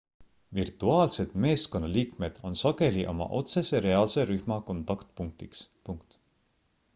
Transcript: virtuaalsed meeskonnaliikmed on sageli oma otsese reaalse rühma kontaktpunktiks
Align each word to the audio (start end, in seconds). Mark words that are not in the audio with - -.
virtuaalsed 0.59 1.35
meeskonnaliikmed 1.43 2.39
on 2.49 2.57
sageli 2.61 3.03
oma 3.11 3.27
otsese 3.41 3.83
reaalse 3.87 4.25
rühma 4.31 4.59
kontaktpunktiks 4.71 5.63